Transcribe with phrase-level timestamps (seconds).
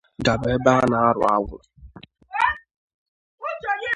[0.25, 1.57] gaba ebe a na-arụ agwụ.